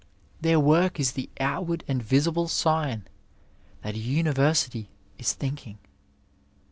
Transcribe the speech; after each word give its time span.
Their 0.41 0.59
work 0.59 0.99
is 0.99 1.11
the 1.11 1.29
outward 1.39 1.83
and 1.87 2.01
visible 2.01 2.47
sign 2.47 3.03
that 3.83 3.93
a 3.93 3.99
university 3.99 4.89
is 5.19 5.33
thinking. 5.33 5.77